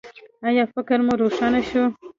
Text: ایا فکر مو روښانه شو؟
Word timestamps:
ایا 0.47 0.63
فکر 0.73 0.99
مو 1.05 1.13
روښانه 1.21 1.61
شو؟ 1.69 1.83